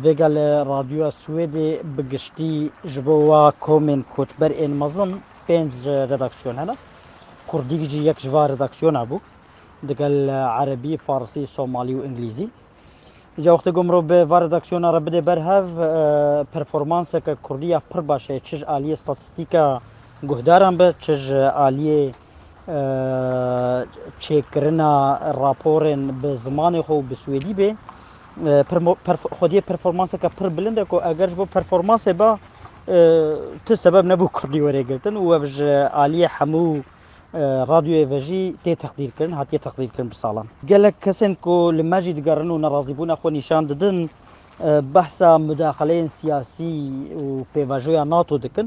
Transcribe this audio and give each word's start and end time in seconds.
Vega 0.00 0.28
li 0.30 0.42
Radyoya 0.68 1.10
Swedê 1.22 1.70
bi 1.96 2.02
giştî 2.12 2.52
ji 2.92 3.00
bo 3.06 3.14
wa 3.30 3.44
komên 3.64 4.00
koçber 4.14 4.50
ên 4.64 4.70
mezin 4.70 5.12
pênc 5.48 5.72
redaksiyon 6.10 6.56
hene. 6.60 6.76
Kurdî 7.46 7.76
jî 7.90 7.98
yek 8.08 8.18
ji 8.24 8.30
va 8.34 8.44
redaksiyona 8.48 9.02
bû 9.10 9.16
di 9.88 9.92
gel 10.00 10.16
erebî, 10.62 10.94
farsî, 11.06 11.42
somalî 11.56 11.94
û 11.98 12.00
îngîzî. 12.08 12.46
Ji 13.42 13.48
wextê 13.54 13.70
ku 13.76 13.82
mirov 13.86 14.04
bi 14.10 14.20
va 14.30 14.38
redaksiyona 14.46 14.88
re 14.96 15.02
bide 15.06 15.22
berhev 15.26 15.66
e, 15.74 15.84
performanseke 16.54 17.34
Kurdî 17.34 17.66
ya 17.66 17.80
pir 17.90 18.08
baş 18.08 18.30
e 18.30 18.38
çi 18.46 18.56
ji 18.60 18.64
aliyê 18.76 18.96
statîstîka 19.02 19.64
guhdaran 20.22 20.74
be 20.78 20.88
çi 21.02 21.14
ji 21.24 21.42
aliyê 21.66 22.02
çêkirina 24.24 24.94
raporên 25.44 26.02
bi 26.22 26.30
zimanê 26.44 26.80
xwe 26.86 26.92
û 26.92 27.02
bi 27.10 27.14
swêdî 27.22 27.54
be 27.58 27.70
خودی 28.38 29.60
پرفۆمانسەکە 29.66 30.28
پر 30.38 30.48
بلندێک 30.56 30.92
و 30.94 31.00
ئەگەرش 31.06 31.34
بۆ 31.38 31.44
پرفۆمانسی 31.56 32.12
بە 32.20 32.30
ت 33.66 33.68
سبب 33.84 34.04
نەبوو 34.12 34.28
کوردی 34.36 34.62
وەرێگرتن 34.66 35.14
و 35.18 35.28
وەبژ 35.30 35.54
عالیە 35.98 36.28
هەموو 36.38 36.82
رادیۆێڤژی 37.72 38.44
تێ 38.62 38.72
تەقدیرکردن 38.82 39.32
هاتیە 39.40 39.58
تەقدیرکردن 39.66 40.08
ساڵان 40.22 40.46
گەلک 40.70 40.94
کەسن 41.04 41.32
و 41.46 41.56
لە 41.78 41.82
مەژی 41.92 42.14
دگەڕن 42.18 42.48
و 42.50 42.62
نەڕازیبووە 42.64 43.14
خۆ 43.20 43.28
نیشان 43.36 43.62
ددن 43.70 43.98
بەسا 44.94 45.30
مداخلەیەن 45.48 46.08
سیاسی 46.18 46.74
و 47.22 47.26
پێواژۆیان 47.54 48.06
ناتۆ 48.14 48.34
دکن 48.44 48.66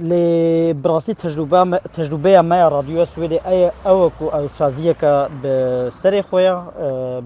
لبراسي 0.00 1.14
تجربه 1.14 1.76
تجربه 1.76 2.40
ما 2.40 2.68
رادیو 2.68 3.04
سوید 3.04 3.32
ای 3.32 3.70
او 3.86 4.10
کو 4.18 4.28
او 4.30 4.48
سازیه 4.48 4.92
که 4.94 5.28
به 5.42 5.52
سر 5.90 6.22
خویا 6.22 6.56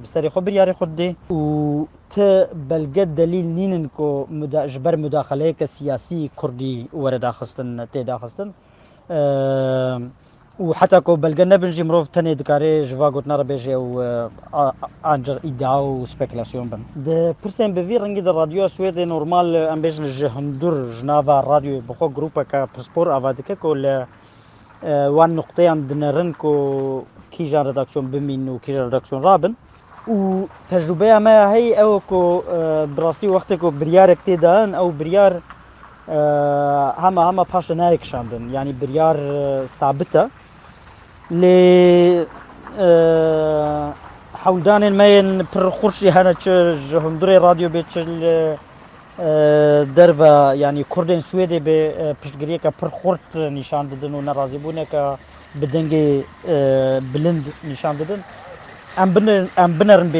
به 0.00 0.04
سر 0.06 0.28
خو 0.28 0.40
بریار 0.40 0.72
خود 0.72 0.96
دی 0.96 1.16
او 1.30 1.86
ته 2.10 2.44
بلګه 2.70 2.98
دلیل 3.16 3.44
نینن 3.44 3.88
کو 3.88 4.26
مداجبر 4.30 4.96
مداخله 4.96 5.52
که 5.52 5.66
سیاسی 5.66 6.30
کردی 6.42 6.88
وردا 6.92 7.32
خستن 7.32 7.86
ته 7.92 8.02
دا 8.02 8.18
خستن 8.18 8.52
و 10.60 10.72
حتی 10.78 10.96
کو 11.04 11.14
بلګه 11.16 11.44
نه 11.44 11.56
بنجی 11.56 11.82
مرو 11.88 11.98
تنه 12.14 12.32
د 12.38 12.42
کاري 12.48 12.70
جوا 12.88 13.08
ګوت 13.12 13.26
نه 13.30 13.36
ربېږي 13.36 13.74
او 13.74 14.96
انجر 15.12 15.36
ادعا 15.50 15.76
او 15.84 16.04
سپیکولاسیون 16.08 16.66
بن 16.72 16.82
د 17.06 17.22
پرسن 17.44 17.72
به 17.78 17.82
وی 17.90 17.98
رنګ 18.02 18.18
د 18.26 18.36
رادیو 18.38 18.68
سوید 18.72 18.98
نورمال 19.12 19.56
امبیشن 19.74 20.06
جهندور 20.16 20.72
جناوا 20.98 21.36
رادیو 21.46 21.78
بخو 21.88 22.08
ګروپه 22.08 22.44
کا 22.48 22.64
پاسپور 22.74 23.06
اوادکه 23.14 23.54
کول 23.62 23.86
وان 25.14 25.34
نقطه 25.38 25.70
عند 25.72 25.92
نرن 26.02 26.32
کو 26.44 26.52
کی 27.30 27.46
جان 27.54 27.66
رداکسیون 27.66 28.10
بمین 28.16 28.48
و 28.48 28.58
کی 28.68 28.72
جان 28.72 28.86
رداکسیون 28.88 29.22
رابن 29.28 29.54
و 30.08 30.18
تجربه 30.74 31.18
ما 31.28 31.34
هي 31.54 31.74
او 31.86 31.98
کو 32.12 32.22
براستي 32.96 33.28
وخت 33.38 33.52
کو 33.64 33.70
بريار 33.86 34.08
اقتدان 34.18 34.74
او 34.84 34.84
بريار 35.00 35.40
همه 35.56 37.26
همه 37.30 37.44
پاش 37.56 37.70
نه 37.82 37.92
یک 37.98 38.04
شاندن 38.12 38.48
یعنی 38.58 38.72
بریار 38.86 39.16
ثابته 39.80 40.28
ل 41.40 42.26
حودانên 44.44 44.92
me 44.96 45.06
yên 45.10 45.42
pir 45.52 45.60
xurşî 45.80 46.10
hene 46.14 46.34
çi 46.34 46.56
ji 46.90 46.96
hundirê 46.96 47.40
radyo 47.42 47.68
bê 47.74 47.82
çi 47.92 48.00
li 48.06 48.20
derve 49.96 50.56
yanî 50.56 50.82
Kurdên 50.84 51.20
Swêdê 51.28 51.58
bê 51.66 52.14
piştgiriyeke 52.22 52.70
pir 52.70 52.86
xurt 53.00 53.50
nîşan 53.52 53.90
didin 53.90 54.12
û 54.20 54.24
nerazîbûneke 54.26 55.16
bi 55.60 55.66
dengê 55.74 56.04
bilind 57.14 57.44
nîşan 57.64 57.96
didin. 57.98 58.20
Em 59.64 59.70
binerin 59.80 60.10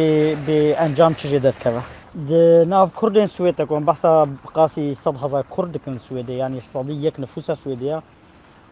bê 0.47 0.73
encam 0.87 1.13
çi 1.15 1.29
jê 1.29 1.43
derkeve. 1.43 1.83
Di 2.29 2.71
nav 2.71 2.89
Kurdên 2.97 3.29
Swêdê 3.39 3.67
ku 3.67 3.87
behsa 3.87 4.27
biqasî 4.45 4.95
sed 4.95 5.17
heza 5.23 5.43
Kurd 5.43 5.75
dikin 5.75 5.97
Swêdê 5.99 6.33
yanî 6.33 6.61
sedî 6.61 6.93
yek 6.93 7.19
nifûsa 7.19 7.53
Swêdiya, 7.53 8.01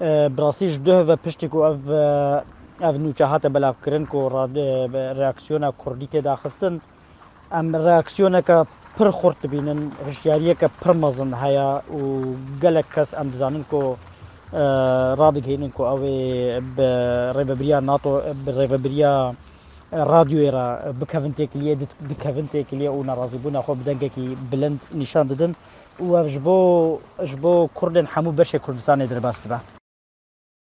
براسیش 0.01 0.79
دوهە 0.85 1.17
پشتێک 1.27 1.55
و 1.55 1.61
ئەف 1.69 1.81
ئەف 2.83 2.95
نوچە 3.05 3.25
هاتە 3.33 3.49
بەلاافکردن 3.55 4.05
و 4.15 4.29
ڕاکسیۆنە 5.21 5.71
کوردی 5.83 6.09
تێداخستن 6.13 6.75
ئەم 7.55 7.67
ڕاکسیۆنەکە 7.87 8.57
پڕ 8.97 9.09
خورد 9.19 9.41
بینن 9.55 9.81
هشیاریەکە 10.09 10.69
پڕ 10.83 10.95
مەزن 11.03 11.31
هەیە 11.43 11.67
و 11.99 12.01
گەلک 12.63 12.87
کەس 12.95 13.11
ئەم 13.15 13.29
بزانن 13.33 13.65
کۆ 13.71 13.83
ڕادگەینن 15.21 15.71
کۆ 15.77 15.83
ئەوێ 15.91 16.17
ڕێبەبریا 17.37 17.79
ناتۆ 17.89 18.13
ڕێبەبریا 18.59 19.13
رادیۆێرا 20.13 20.67
بکەونتێک 21.01 21.53
لێ 21.61 21.73
بکەونتێک 22.09 22.69
لێ 22.81 22.89
و 22.97 23.05
ناڕازیبوونا 23.11 23.61
خۆ 23.65 23.73
بدەنگێکی 23.81 24.25
بلند 24.51 24.81
نیشان 25.01 25.25
ددن 25.31 25.53
وەژ 26.11 26.33
بۆ 26.45 26.59
ژ 27.29 27.33
بۆ 27.43 27.53
کوردن 27.79 28.07
هەموو 28.15 28.37
بەشێک 28.39 28.61
کوردستانی 28.67 29.07
دەرباستدا. 29.13 29.80